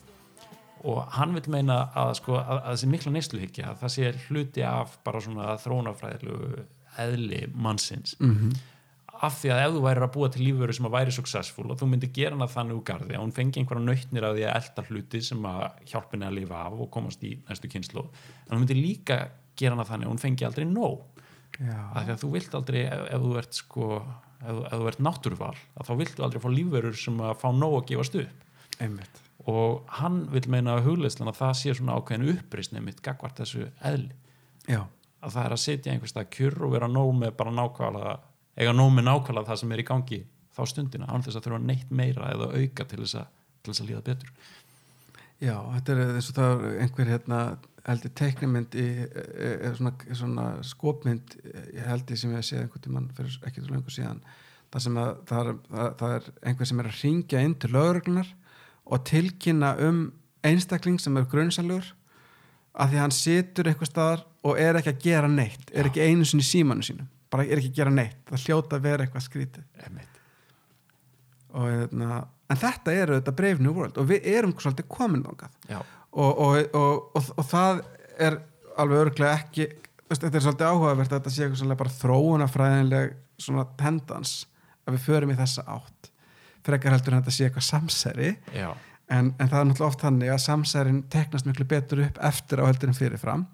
[0.83, 4.64] og hann vil meina að sko að, að þessi mikla neysluhyggja að það sé hluti
[4.66, 6.64] af bara svona þróunarfræðilegu
[7.03, 8.16] eðli mannsins.
[8.21, 8.57] Mm -hmm.
[9.23, 11.79] Af því að ef þú værir að búa til lífveru sem að væri successful og
[11.79, 14.57] þú myndir gera hana þannig úr garði að hún fengi einhverja nautnir af því að
[14.59, 18.55] elda hluti sem að hjálpa henni að lifa af og komast í næstu kynslu en
[18.55, 19.19] hún myndir líka
[19.59, 21.03] gera hana þannig að hún fengi aldrei nóg.
[21.63, 25.03] Af því að þú vilt aldrei ef, ef þú ert sko ef, ef þú ert
[25.07, 28.49] náttúruval að þá viltu aldrei fá lífverur sem að fá nóg að gefast upp.
[28.83, 29.21] Einmitt.
[29.51, 33.69] Og hann vil meina að hugleyslan að það sé svona ákveðin uppreisni mitt gagvart þessu
[33.85, 34.15] eðli.
[34.71, 34.83] Já,
[35.23, 38.15] að það er að sitja einhvers stað kjur og vera nóg með bara nákvæmlega
[38.59, 40.21] eiga nóg með nákvæmlega það sem er í gangi
[40.53, 43.29] þá stundina, án þess að þurfa neitt meira eða auka til þess að,
[43.62, 44.33] til þess að líða betur.
[45.43, 47.38] Já, þetta er þess að það er einhver hérna
[47.83, 52.85] heldur teiknimynd í e, e, svona, svona skopmynd ég held ég sem ég séð einhvern
[52.85, 54.21] tímann fyrir ekki svo lengur síðan
[54.73, 58.31] það að það er, það, það er einhver sem er að ringja inn til lögreglunar
[58.85, 60.05] og tilkynna um
[60.47, 61.91] einstakling sem er grunnsalur
[62.73, 66.29] að því hann situr einhver staðar og er ekki að gera neitt er ekki einu
[66.29, 69.64] sinni símanu sínum bara er ekki að gera neitt, það hljóta að vera eitthvað skrítið.
[71.53, 75.57] Og, hérna, en þetta eru þetta Brave New World og við erum svolítið komin þangað.
[75.68, 75.81] Já,
[76.12, 76.42] og,
[76.77, 77.83] og, og, það
[78.21, 78.38] er
[78.81, 79.66] alveg örglega ekki
[80.12, 84.33] veist, þetta er svolítið áhugavert að þetta sé eitthvað bara þróunafræðinleg svona tendans
[84.87, 86.11] að við förum í þessa átt.
[86.66, 88.33] Frekar heldur en þetta sé eitthvað samsæri.
[89.12, 92.68] En, en það er náttúrulega oft þannig að samsærin teknast miklu betur upp eftir á
[92.68, 93.47] heldur en fyrirfram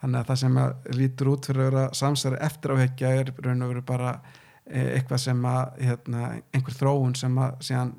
[0.00, 3.64] þannig að það sem að lítur út fyrir að vera samsæri eftir áhekja er raun
[3.64, 4.12] og veru bara
[4.64, 7.94] eh, eitthvað sem að hérna, einhver þróun sem að síðan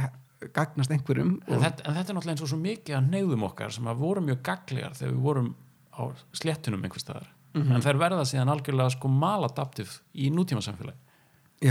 [0.00, 0.10] eh,
[0.54, 3.72] gagnast einhverjum en þetta, en þetta er náttúrulega eins og svo mikið að neyðum okkar
[3.76, 5.54] sem að vorum mjög gaglegar þegar við vorum
[5.94, 6.02] á
[6.34, 7.30] sléttunum einhvers staðar.
[7.54, 10.98] En þær verða síðan algjörlega sko maladaptiv í nútíma samfélagi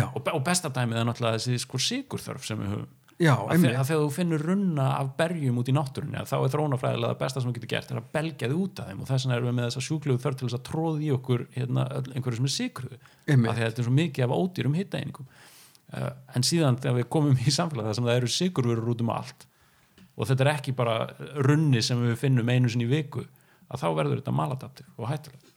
[0.08, 4.10] og, og besta dæmið er náttúrulega þessi sko sigurþörf sem við höfum já, þegar þú
[4.14, 7.72] finnur runna af berjum út í náttúrunni þá er þrónafræðilega það besta sem þú getur
[7.74, 9.00] gert er að belgja þið út af þeim.
[9.04, 11.42] Og þess vegna erum við með þessa sjúklugu þörf til þess að tróði í okkur
[11.54, 11.82] hérna,
[12.14, 12.98] einhverju sem er sigruðu
[13.28, 13.50] Einmitt.
[13.52, 15.28] að þetta er svo mikið af ódýrum hittaeiningum.
[15.94, 19.12] Uh, en síðan þegar við komum í samfélag þar sem það eru sigurverur út um
[19.14, 19.42] allt
[20.14, 20.96] og þetta er ekki bara
[21.46, 23.22] runni sem við finnum einu sinni í viku
[23.70, 25.48] að þá verður þetta maladaptiv og hættulegt.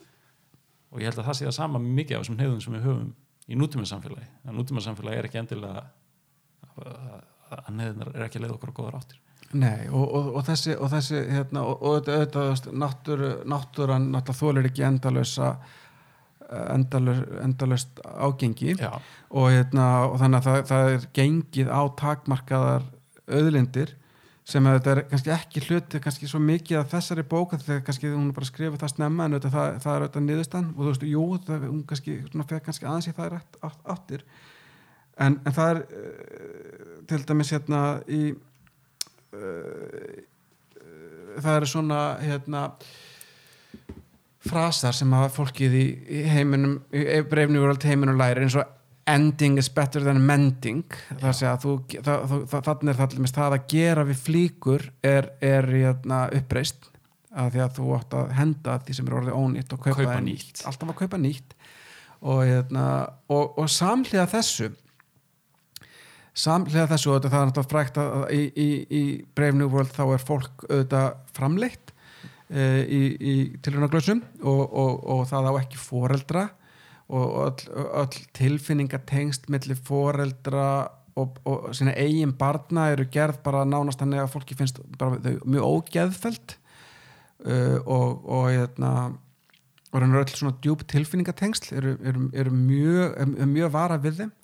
[0.93, 1.57] Og ég held að það sé það
[7.69, 9.23] samfélagi er ekki að leiða okkur á góðar áttir.
[9.57, 11.99] Nei, og, og, og þessi, og þessi hérna, og, og
[12.75, 15.57] náttúr, náttúran þólir ekki endalösa
[16.51, 18.75] endalös, endalöst ágengi.
[19.31, 22.91] Og, hérna, og þannig að það, það er gengið á takmarkaðar
[23.27, 23.95] auðlindir
[24.47, 28.13] sem að þetta er kannski ekki hluti kannski svo mikið að þessari bóka þegar kannski
[28.13, 31.07] hún bara skrifið það snemma en auðvitað, það, það er auðvitað niðurstan og þú veist,
[31.11, 32.15] jú, það, hún kannski
[32.69, 34.23] kannski aðeins í það er átt, átt, áttir
[35.19, 38.23] en, en það er uh, til dæmis hérna í
[39.35, 40.25] uh,
[41.37, 42.63] það eru svona hérna
[44.47, 45.85] frasar sem að fólkið í,
[46.21, 47.05] í heiminum, í
[47.67, 48.67] allt heiminum læri eins og
[49.07, 50.85] ending is better than mending.
[51.21, 55.29] Það sé að þú, það, það, þannig er það það að gera við flíkur er,
[55.45, 56.89] er hérna, uppreist
[57.37, 60.21] að því að þú átt að henda því sem er orðið ónýtt og kaupa, Kaupa
[60.25, 60.63] nýtt.
[60.67, 61.57] alltaf að kaupa nýtt.
[62.27, 62.87] Og, hérna,
[63.29, 64.71] og, og samhliða þessu
[66.37, 69.03] samhliða þessu og það er náttúrulega frækt að í, í, í
[69.37, 71.93] Brave New World þá er fólk auðvitað framleitt
[72.51, 76.45] e, í, í tilhjónaglössum og, og, og það á ekki foreldra
[77.07, 77.67] og öll,
[78.03, 80.69] öll tilfinningatengst milli foreldra
[81.17, 86.57] og, og sína eigin barna eru gerð bara nánast þannig að fólki finnst mjög ógeðfeld
[87.47, 88.93] uh, og, hérna
[89.93, 93.23] og raunar öll svona djúb tilfinningatengsl eru, eru, eru mjög,
[93.55, 94.35] mjög vara við þeim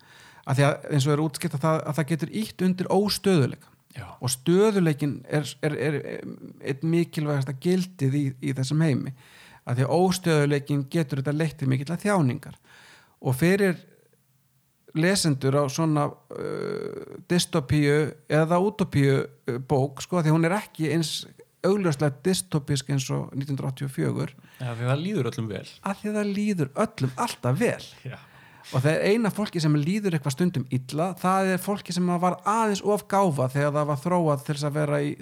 [0.47, 3.71] að því að eins og er útskipt að það, að það getur ítt undir óstöðuleika
[3.97, 6.01] já, og stöðuleikin er, er, er,
[6.65, 9.15] eitt mikilvægasta gildið í, í þessum heimi.
[9.63, 12.57] Að því að óstöðuleikin getur þetta leitt mikill að þjáningar.
[13.23, 13.77] Og fyrir
[14.99, 21.23] lesendur á svona uh, dystopíu eða utopíu uh, bók sko því hún er ekki eins
[21.63, 25.65] augljóslega dystopísk eins og 1984 já því það líður öllum vel.
[25.87, 27.87] Að því að það líður öllum alltaf vel.
[28.03, 28.19] Já,
[28.71, 32.39] og það er eina fólki sem líður eitthvað stundum illa, það er fólki sem var
[32.49, 35.15] aðeins of gáfa þegar það var þróað til þess að vera í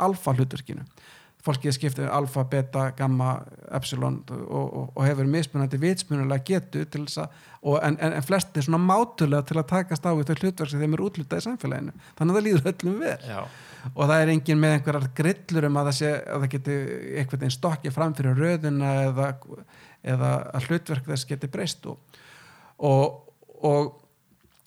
[0.00, 0.84] alfa hlutverkinu.
[1.40, 3.38] Fólkið skiptið alfa, beta, gamma,
[3.72, 7.30] epsilon og, og, og hefur mismunandi vitsmunulega getu að
[7.62, 10.98] og, en, en, en flesti svona mátulega til að takast á þau hlutverk sem þeim
[10.98, 11.94] er útlutað í samfélaginu.
[12.18, 13.16] Þannig að það líður öllum vel.
[13.24, 13.40] Já,
[13.94, 16.78] og það er engin með einhverjar grillur um að það, sé, að það geti
[17.20, 19.28] einhvern veginn stokkið fram fyrir röðuna eða,
[20.14, 22.20] eða að hlutverk þess geti breyst og,
[22.86, 23.34] og,
[23.66, 23.96] og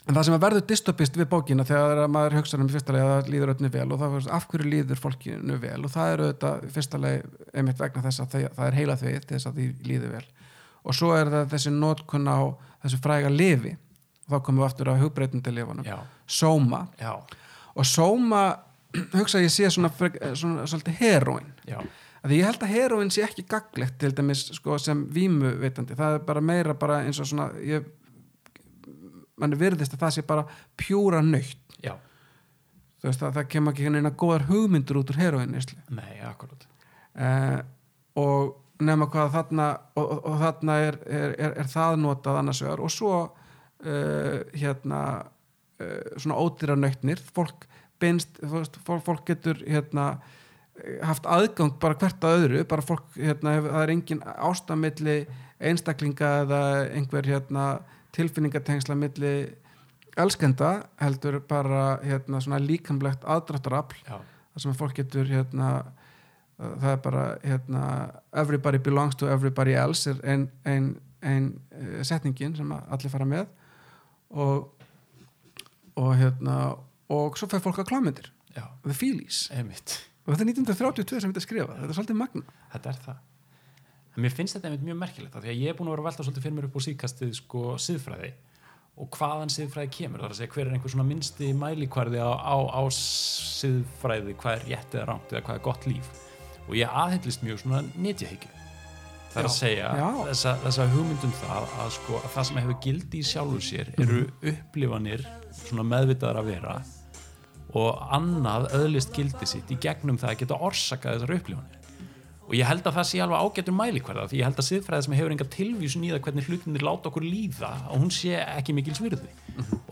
[0.07, 3.29] en það sem að verður dystopist við bókina þegar maður hugsa um leið að það
[3.33, 5.77] líður öllum vel og það er af hverju líður fólkinu vel?
[5.87, 6.65] Og það er auðvitað
[7.03, 10.25] leið einmitt vegna þess að það, er heila því þess að því líður vel.
[10.83, 12.39] Og svo er það þessi nótkun á
[12.83, 13.73] þessu fræga lifi
[14.27, 15.97] og þá komum við aftur á hugbreytindi lifunum já,
[16.27, 16.83] sóma.
[16.99, 17.13] Já,
[17.75, 18.43] og sóma
[19.17, 21.79] hugsa ég sé svona, frek- svona svolítið heroin já,
[22.27, 26.19] því ég held að heroin sé ekki gaglegt til dæmis sko, sem vímu veitandi það
[26.19, 27.87] er bara meira bara eins og svona ég,
[29.41, 30.47] mann virðist að það sé bara
[30.79, 31.59] pjúra nöytt.
[33.03, 35.57] Þú veist að það kemur ekki hérna góðar hugmyndur út úr heroin
[35.91, 36.61] nei, akkurat.
[37.19, 37.57] Eh,
[38.15, 39.65] og nema hvað þarna
[39.99, 42.83] og, og, og þarna er, er, er, er það notað annars vegar.
[42.83, 47.19] Og svo uh, hérna uh, svona ódýra nöytnir.
[47.35, 47.67] Fólk
[47.99, 50.13] beinst, veist, fólk, fólk getur hérna
[50.79, 52.63] eh, haft aðgang bara hvert að öðru.
[52.71, 55.17] Bara fólk, hérna, það er engin ástamilli
[55.59, 56.63] einstaklinga eða
[56.95, 57.67] einhver hérna
[58.13, 59.33] tilfinningatengsla milli
[60.19, 64.19] elskenda heldur bara hérna líkamlegt aðdráttarafl já,
[64.53, 67.83] þar sem fólk getur hérna uh, það er bara hérna
[68.31, 73.29] everybody belongs to everybody else er ein, ein, ein uh, setningin sem að allir fara
[73.29, 73.47] með
[74.29, 74.71] og
[75.99, 76.55] og hérna
[77.13, 78.31] og svo fær fólk að klámyndir.
[78.81, 79.43] The feelies.
[80.25, 81.75] Og þetta er 1932 sem þetta er skrifað.
[81.81, 83.21] Þetta er svolítið magna þetta er það
[84.13, 86.09] en mér finnst þetta einmitt mjög merkilegt því að ég er búin að vera að
[86.09, 88.33] velta svolítið fyrir mér upp á síkastið sko siðfræði
[88.93, 90.21] og hvaðan siðfræði kemur.
[90.21, 94.59] Það er að segja hver er einhver svona minnsti mælikvarði á, á, á siðfræði hvað
[94.59, 96.11] er rétt eða rámt eða hvað er gott líf?
[96.67, 98.59] Og ég aðhendlist mjög svona netjahyggju
[99.33, 99.91] það er að segja
[100.27, 104.19] þessa, þessa hugmyndum það að, sko, að það sem hefur gildi í sjálfur sér eru
[104.51, 105.23] upplifanir
[105.63, 106.75] svona meðvitaðar að vera
[107.73, 111.82] og annað öðlist gildi sitt í gegnum það að geta orsakað þessar upplifanir
[112.43, 115.15] og ég held að það sé alveg ágættur mælikvarða því ég held að siðfræði sem
[115.15, 118.95] hefur enga tilvísun í það hvernig hlutinir láta okkur líða og hún sé ekki mikil
[118.97, 119.31] svirði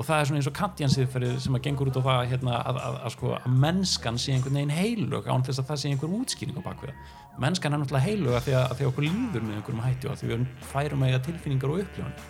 [0.02, 2.58] og það er svona eins og kantian siðfræði sem að gengur út á það hérna,
[2.60, 5.92] að, að, að, sko, að mennskan sé einhvern veginn heilug án þess að það sé
[5.92, 7.12] einhver útskýring á bakvið það.
[7.42, 10.48] Mennskan er náttúrulega heilug því að, því okkur líður með einhverjum hætti og því við
[10.72, 12.26] færum að tilfinningar og upplifanir.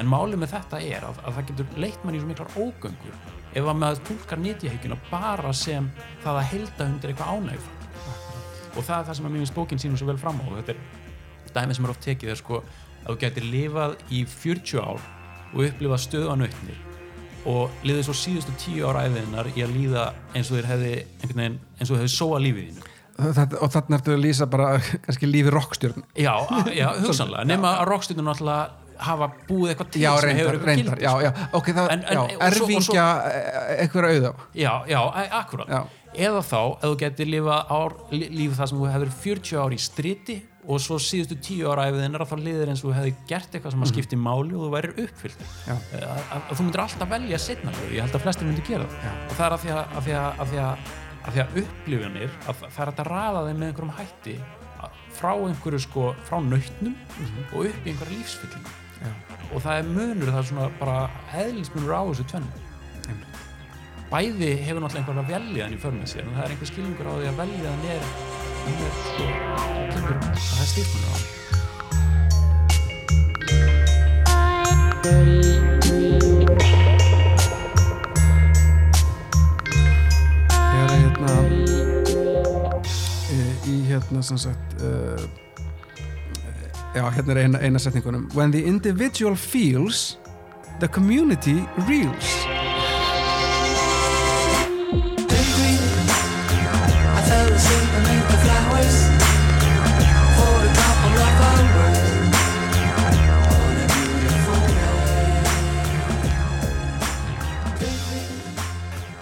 [0.00, 3.20] En málið með þetta er að, að það getur leitt mann í svo miklar ógöngur
[3.50, 5.90] ef að maður tólkar nýtjahyggjuna bara sem
[6.24, 7.79] það að helda undir eitthvað ánægð
[8.74, 10.44] og það er það sem að mér finnst bókin sínum svo vel fram á.
[10.50, 14.22] Og þetta er dæmi sem er oft tekið er sko að þú getur lifað í
[14.28, 15.04] 40 ár
[15.50, 16.86] og upplifað stöðanauðnir
[17.50, 21.88] og liðið svo síðustu 10 ára æfiðinnar í að líða eins og þeir hefði eins
[21.88, 22.88] og þeir hefði sóa lífið þínu.
[23.20, 24.68] Og þarna ertu að lýsa bara
[25.06, 26.34] kannski lífi rockstjörn já,
[26.76, 30.76] já hugsanlega, nema að rockstundin náttúrulega hafa búið eitthvað til já, sem reyndar, hefur eitthvað
[30.80, 31.20] gildi, já, sko.
[31.24, 33.06] já, ok, það, svo- erfingja
[33.78, 35.00] eitthvað auða Já, já,
[35.40, 35.74] akkurat.
[36.10, 40.36] Eða þá, ef þú getur lífið það sem þú hefur 40 ár í striti
[40.70, 43.84] og svo síðustu 10 ára æfiðinnar þá liðir eins og þú hefði gert eitthvað sem
[43.86, 45.78] að skipti máli og þú værir uppfyllt Mhm.
[46.00, 49.22] Að, að, að þú myndir alltaf velja setna ég held að flestir myndir gera það
[49.30, 50.92] og það er að því að, að, því að, að, því að,
[51.24, 54.36] að, því að upplifunir að það er að raða þeim með einhverjum hætti
[54.80, 56.94] að- frá einhverju sko, frá nautnum
[57.54, 58.89] og upp í einhverja lífsfyllingu Mhm.
[59.00, 59.12] Já.
[59.54, 60.96] og það er munur, það er svona bara
[61.44, 62.66] eðlismunur á þessu tvennu.
[64.10, 66.68] Bæði hefur náttúrulega einhver að velja hann í för með sér en það er einhver
[66.72, 68.02] skilningur á því að velja hann er
[68.68, 69.24] er sko
[70.36, 71.16] það er styrknur á
[80.70, 81.32] þegar hérna
[83.30, 83.38] e,
[83.70, 85.22] í hérna sem sagt uh,
[86.94, 90.18] já, hérna er eina, eina setningunum when the individual feels
[90.80, 92.34] the community reels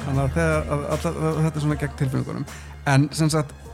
[0.07, 2.47] þannig að, að, að, að, þetta er svona gegn tilfinningunum
[2.89, 3.68] en sem sagt uh,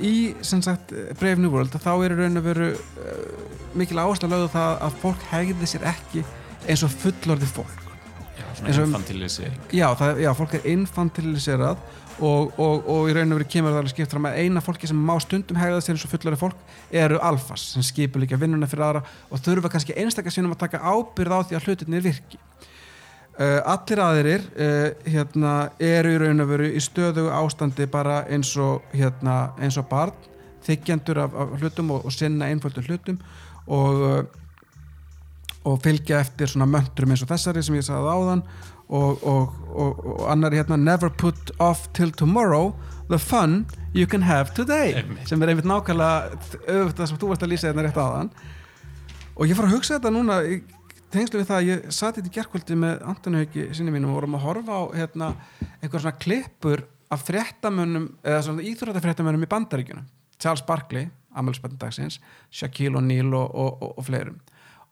[0.00, 0.14] í
[0.46, 4.28] sem sagt eh, Brave New World þá er í raun og veru uh, mikil áherslu
[4.28, 6.24] að lögðu það að fólk hegði sér ekki
[6.66, 7.76] eins og fullorði fólk.
[8.36, 9.60] Já, svona og- infantilisering.
[9.76, 11.84] Já, það, já, fólk er infantiliserað
[12.16, 14.88] og, og, og í raun og veru kemur það alveg skipt fram að eina fólki
[14.88, 18.68] sem má stundum hegða sér eins og fullorði fólk eru alfas sem skipur líka vinnuna
[18.70, 22.40] fyrir aðra og þurfa kannski einstakar sínum að taka ábyrð á því að hlutinir virki
[23.36, 28.54] Uh, allir aðrir uh, hérna, eru í raun og veru í stöðugu ástandi bara eins
[28.56, 30.14] og, hérna, eins og barn
[30.64, 33.18] þykjandur af, af hlutum og, og sinna einföldum hlutum
[33.66, 34.22] og, uh,
[35.68, 38.44] og fylgja eftir svona möntrum eins og þessari sem ég sagði áðan
[38.88, 42.70] og, og, og, og annar hérna never put off till tomorrow
[43.10, 45.28] the fun you can have today Einmitt.
[45.28, 48.32] sem er einmitt nákvæmlega auðvitað það sem þú varst að lýsa hérna rétt áðan
[49.36, 50.62] og ég fór að hugsa þetta núna í
[51.14, 54.20] tengslu við það að ég sati þetta í gerkvöldi með Antoni Hauki sinni mínum og
[54.20, 55.30] vorum að horfa á hérna,
[55.80, 60.08] einhver svona klippur af fréttamönnum eða svona íþróttafréttamönnum í bandaríkjunum.
[60.42, 62.18] Charles Barkley, ammælisbættin dagsins
[62.50, 64.40] Shaquille O'Neal og, og, og, og fleirum.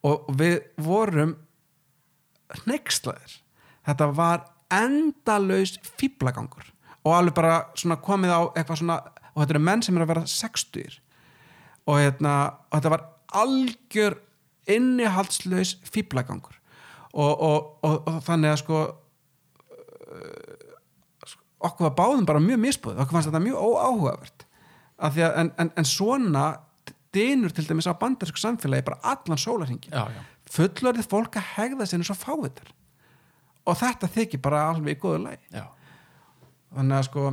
[0.05, 1.35] Og við vorum
[2.63, 3.41] hneykslaðir.
[3.85, 6.71] Þetta var endalaus fýblagangur
[7.05, 9.01] og alveg bara svona komið á eitthvað svona
[9.35, 11.01] og þetta eru menn sem eru að vera 60
[11.85, 12.35] og, hérna,
[12.71, 13.05] og þetta var
[13.41, 14.17] algjör
[14.71, 16.57] innihaldslaus fýblagangur
[17.13, 20.65] og, og, og, og þannig að sko uh,
[21.65, 24.47] okkur var báðum bara mjög misbúð okkur fannst þetta mjög óáhugavert.
[24.95, 26.45] Því að, en, en, en svona
[27.15, 29.91] dynur til dæmis á bandarísku samfélagi bara allan sólarhingi
[30.55, 32.69] fullorðið fólk að hegða sinni svo fávitar.
[33.65, 35.41] Og þetta þykir bara alveg í góðu lagi.
[35.55, 35.65] Já,
[36.77, 37.25] þannig að sko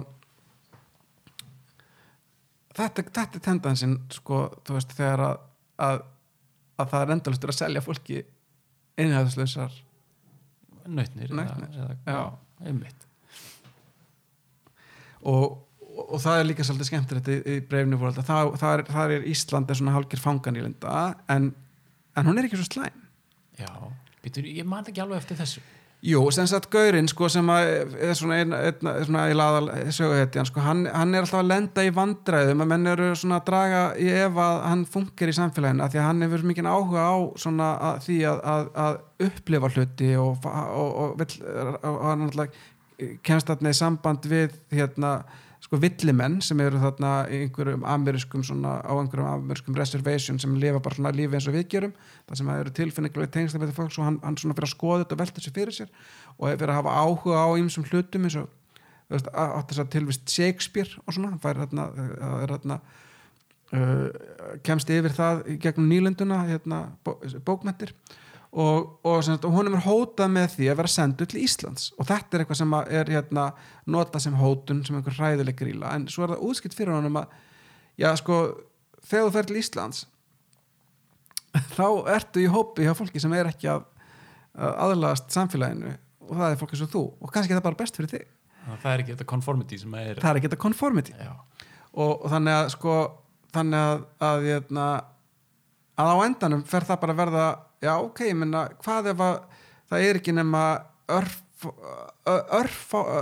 [2.78, 5.46] þetta, þetta er tendansin sko, þú veist, þegar að,
[5.88, 6.04] að,
[6.82, 8.22] að það er endalustur að selja fólki
[9.02, 9.76] innhæðuslausar
[10.92, 11.34] nautnir
[12.62, 13.08] einmitt.
[15.22, 18.86] Og, og, og það er líka svolítið skemmtilegt í, í breyfni fórhalda, það, það, er,
[18.98, 20.96] það er Ísland er svona hálgir fangan í linda
[21.32, 21.52] en,
[22.18, 23.06] en hún er ekki svo slæm.
[23.60, 23.70] Já,
[24.24, 25.64] býtur, ég man ekki alveg eftir þessu
[26.02, 27.68] Jú, sem sagt Gaurinn sko sem að
[28.02, 32.72] er svona einn laðal söguhetjan sko, hann, hann er alltaf að lenda í vandræðum að
[32.72, 36.08] menn eru svona að draga í ef að hann funkar í samfélaginu af því að
[36.08, 40.98] hann hefur mikið áhuga á svona að, því að, að, að upplifa hluti og, og,
[41.06, 41.24] og,
[41.86, 42.66] og hann alltaf
[43.22, 45.14] kemst þarna í samband við hérna
[45.72, 50.98] sko villimenn sem eru þarna einhverjum amerískum svona á einhverjum amerískum reservation sem lifa bara
[50.98, 51.94] svona lífi eins og við gerum
[52.28, 55.16] það sem eru tilfinningulega tengsla við fólks og hann, hann svona fyrir að skoða þetta
[55.16, 55.94] og velta sér fyrir sér
[56.36, 59.84] og fyrir að hafa áhuga á ýmsum hlutum eins og þú veist, á- átti þess
[59.86, 61.88] að tilvist Shakespeare og svona, hann fær hérna,
[62.20, 62.80] það er hérna
[63.72, 67.16] uh, kemst yfir það gegnum nýlenduna hérna, bó,
[67.48, 67.96] bókmentir
[68.52, 71.92] og, og, sem og honum er hótað með því að vera sendur til Íslands.
[71.98, 73.46] Og þetta er eitthvað sem er hérna,
[73.88, 77.38] nota sem hótun sem einhver hræðileg gríla en svo er það útskipt fyrir honum að
[78.02, 78.42] já sko,
[79.08, 80.04] þegar þú fer til Íslands
[81.78, 81.88] þá
[82.18, 83.88] ertu í hópi hjá fólki sem er ekki að,
[84.60, 85.96] að aðlagast samfélaginu.
[86.28, 87.08] Og það er fólki svo þú.
[87.20, 88.30] Og kannski er það bara best fyrir þig.
[88.62, 91.16] Það er ekki þetta conformity sem er það er ekki þetta conformity.
[91.92, 93.00] Og, og þannig að sko
[93.52, 94.94] þannig að, að, að,
[96.00, 97.46] að á endanum fer það bara að verða
[97.82, 99.40] já ok, ég menna hvað ef að
[99.92, 100.66] það er ekki nema
[101.12, 101.38] örf,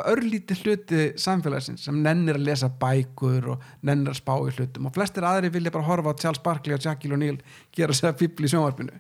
[0.08, 4.96] örlítið hluti samfélagsins sem nennir að lesa bækur og nennir að spá í hlutum og
[4.96, 7.40] flestir aðri vilja bara horfa á Charles Barkley og Jackie O'Neill
[7.76, 8.96] gera sér fíbl í sjónvarpinu.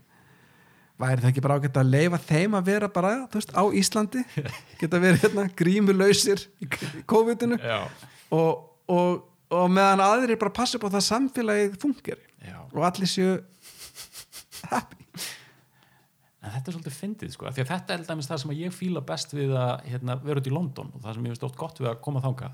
[0.99, 4.25] Væri það ekki bara ágætt að leifa þeim að vera bara, veist, á Íslandi?
[4.81, 6.67] Geta verið hérna grímulausir í
[7.07, 7.59] COVID-inu?
[8.35, 9.21] Og, og,
[9.55, 12.59] og meðan aðrir bara passa upp á það að samfélagið fungir já.
[12.59, 13.37] og allir séu
[14.67, 14.99] happy
[16.49, 18.73] en þetta er svolítið fyndið sko, því að þetta er dæmis það sem að ég
[18.73, 21.59] fíla best við að hérna, vera út í London og það sem ég finnst oft
[21.59, 22.49] gott við að koma þanga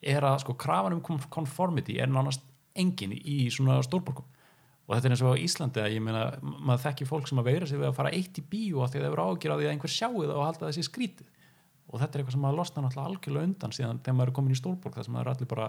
[0.00, 2.44] er að sko krafan um conformity er nánast
[2.78, 4.28] engin í svona stórborgum.
[4.88, 7.50] Og þetta er eins og á Íslandi að ég meina maður þekki fólk sem að
[7.50, 9.58] veira sig við að fara eitt í bíó af því að það eru ágjur á
[9.58, 11.28] því að einhver sjáu það og halda þessi skrítið.
[11.90, 14.54] Og þetta er eitthvað sem maður losna náttúrulega algjörlega undan síðan þegar maður er komin
[14.54, 15.68] í stórborg þar sem maður er allir bara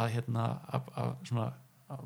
[0.00, 1.46] að hérna að, að, svona,
[1.94, 2.04] að,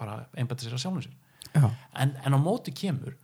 [0.00, 1.18] bara einbæta sér að sjálfum sér.
[1.58, 3.16] En, en á móti kemur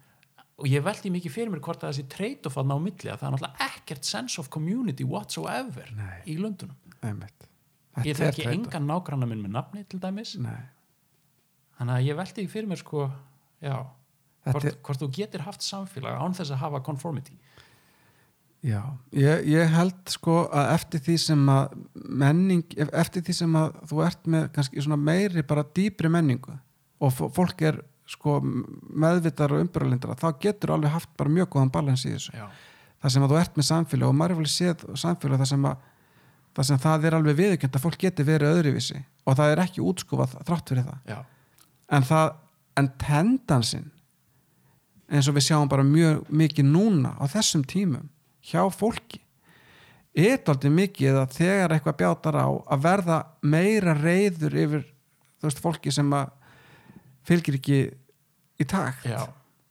[0.59, 3.27] og ég veldi mikið fyrir mér hvort að þessi trade-off að ná milli að það
[3.29, 6.21] er náttúrulega ekkert sense of community whatsoever Nei.
[6.31, 6.37] í
[7.05, 7.49] einmitt.
[8.05, 10.35] Ég þekki engan nágranna minn með nafni til dæmis.
[10.43, 10.63] Nei,
[11.79, 13.05] þannig að ég veldi fyrir mér sko
[13.63, 13.77] já,
[14.49, 17.37] hvort, er- hvort þú getur haft samfélag án þess að hafa conformity.
[18.65, 18.81] Já,
[19.13, 21.75] ég, ég held sko að eftir því sem að
[22.09, 22.63] menning,
[22.97, 26.55] eftir því sem að þú ert með kannski svona meiri bara dýpri menningu
[27.05, 31.73] og fó- fólk er sko meðvitar og umbyrðalindra þá getur alveg haft bara mjög góðan
[31.73, 32.35] balans í þessu.
[32.37, 32.47] Já,
[33.01, 35.69] það sem að þú ert með samfélag og maður er vel séð samfélag það sem
[35.71, 35.91] að
[36.55, 39.83] það sem það er alveg viðurkjönd að fólk geti verið öðruvísi og það er ekki
[39.83, 41.01] útskúfað þrátt fyrir það.
[41.09, 41.19] Já,
[41.97, 42.29] en það,
[42.79, 43.91] en tendansinn
[45.11, 48.09] eins og við sjáum bara mjög mikið núna á þessum tímum
[48.45, 49.21] hjá fólki
[50.15, 55.63] er aldrei mikið að þegar eitthvað bjátar á að verða meira reyður yfir þú veist
[55.63, 56.31] fólki sem að
[57.29, 57.79] fylgir ekki
[58.61, 59.21] í takt já,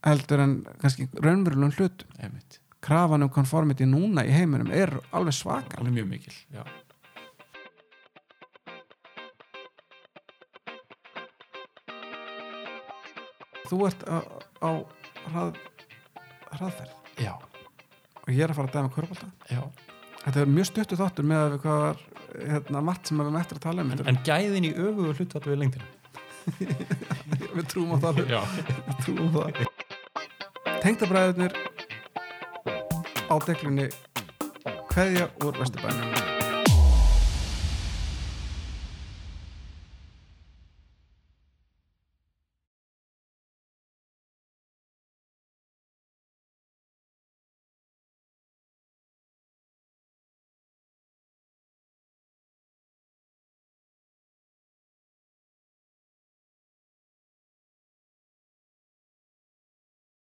[0.06, 2.16] heldur en kannski raunverulegum hlutum.
[2.20, 2.60] Einmitt.
[2.84, 6.66] Krafan um conformity núna í heiminum er alveg svakal alveg mjög mikil, já.
[13.70, 14.20] Þú ert á,
[14.62, 14.70] á
[15.32, 15.56] hrað,
[16.52, 17.00] hraðferð.
[17.24, 17.34] Já,
[18.24, 19.62] og ég er að fara að dæma körbólta já,
[20.24, 22.06] þetta er mjög stuttu þáttur með að við hvað var
[22.54, 25.44] hérna, margt sem við erum eftir að tala um en, en gæðin í öfugu hlutvall
[25.50, 25.92] við lengdina
[27.56, 28.24] við trúum á það.
[28.24, 29.64] Við trúum á það.
[30.84, 31.58] Tengdabræðurnir
[33.32, 33.90] á deglunni
[34.92, 36.43] kveðja úr Vesturbænum